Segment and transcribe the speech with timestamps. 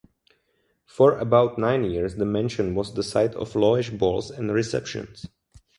[0.87, 5.27] For about nine years the mansion was the site of lavish balls and receptions.